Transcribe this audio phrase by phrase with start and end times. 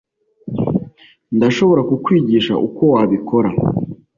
[1.35, 3.49] ndashobora kukwigisha uko wabikora.